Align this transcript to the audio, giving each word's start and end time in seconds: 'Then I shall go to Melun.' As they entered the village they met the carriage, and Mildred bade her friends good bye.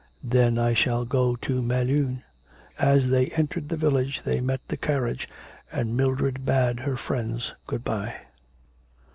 'Then 0.23 0.57
I 0.57 0.73
shall 0.73 1.05
go 1.05 1.35
to 1.35 1.61
Melun.' 1.61 2.23
As 2.79 3.09
they 3.09 3.27
entered 3.27 3.69
the 3.69 3.77
village 3.77 4.21
they 4.25 4.41
met 4.41 4.61
the 4.67 4.75
carriage, 4.75 5.29
and 5.71 5.95
Mildred 5.95 6.43
bade 6.43 6.79
her 6.79 6.97
friends 6.97 7.51
good 7.67 7.83
bye. 7.83 8.15